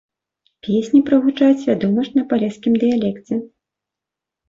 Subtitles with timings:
[0.67, 3.43] Песні прагучаць, вядома ж, на палескім дыялекце.